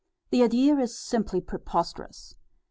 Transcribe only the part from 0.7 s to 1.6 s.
is simply